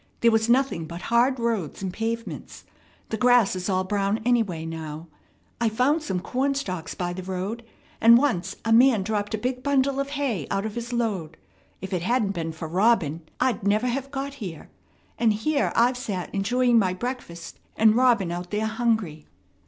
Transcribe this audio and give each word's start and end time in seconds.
There 0.21 0.31
was 0.31 0.49
nothing 0.49 0.85
but 0.85 0.99
hard 1.13 1.39
roads 1.39 1.83
and 1.83 1.93
pavements. 1.93 2.65
The 3.09 3.17
grass 3.17 3.55
is 3.55 3.69
all 3.69 3.83
brown, 3.83 4.19
anyway, 4.25 4.65
now. 4.65 5.05
I 5.59 5.69
found 5.69 6.01
some 6.01 6.19
cornstalks 6.19 6.95
by 6.95 7.13
the 7.13 7.21
road, 7.21 7.63
and 8.01 8.17
once 8.17 8.55
a 8.65 8.73
man 8.73 9.03
dropped 9.03 9.35
a 9.35 9.37
big 9.37 9.61
bundle 9.61 9.99
of 9.99 10.09
hay 10.17 10.47
out 10.49 10.65
of 10.65 10.73
his 10.73 10.91
load. 10.91 11.37
If 11.81 11.93
it 11.93 12.01
hadn't 12.01 12.31
been 12.31 12.51
for 12.51 12.67
Robin, 12.67 13.21
I'd 13.39 13.61
never 13.61 13.85
have 13.85 14.09
got 14.09 14.33
here; 14.41 14.71
and 15.19 15.33
here 15.33 15.71
I've 15.75 15.97
sat 15.97 16.33
enjoying 16.33 16.79
my 16.79 16.95
breakfast, 16.95 17.59
and 17.77 17.95
Robin 17.95 18.31
out 18.31 18.49
there 18.49 18.65
hungry!" 18.65 19.27